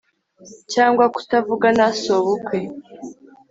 [0.73, 2.57] cyangwa kutavugana sobukwe